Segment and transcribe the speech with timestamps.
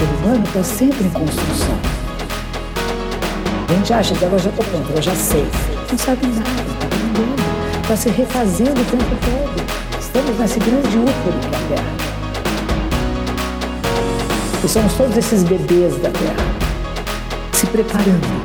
[0.00, 1.78] ser humano está sempre em construção.
[3.68, 5.46] A gente acha que agora já estou pronto, eu já sei.
[5.90, 10.00] Não sabe nada, está aprendendo, está se refazendo o tempo todo.
[10.00, 11.92] Estamos nesse grande útero que é a Terra.
[14.64, 16.46] E somos todos esses bebês da Terra,
[17.52, 18.42] se preparando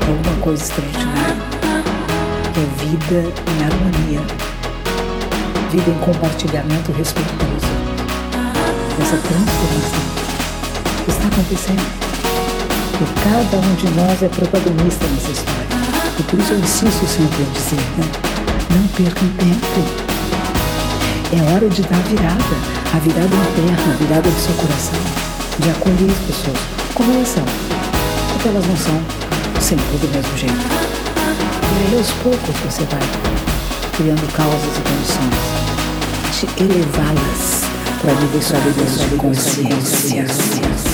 [0.00, 1.36] para alguma coisa extraordinária,
[2.52, 4.20] que é vida em harmonia,
[5.70, 7.73] vida em compartilhamento respeitoso,
[9.04, 10.00] essa transformação
[11.06, 11.84] está acontecendo.
[12.94, 15.68] E cada um de nós é protagonista nessa história.
[16.18, 18.06] E por isso eu insisto sempre em dizer, né?
[18.70, 19.84] não percam tempo.
[21.36, 22.56] É hora de dar a virada,
[22.94, 25.00] a virada interna, a virada do seu coração,
[25.58, 26.58] de acolher as pessoas
[26.94, 27.44] como elas são,
[28.32, 29.02] porque elas não são
[29.60, 30.54] sempre do mesmo jeito.
[30.54, 33.00] E aí aos poucos você vai
[33.96, 37.63] criando causas e condições de elevá-las
[38.04, 40.93] para níveis sólidos de consciência.